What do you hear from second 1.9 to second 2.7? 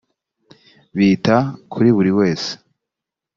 buri wese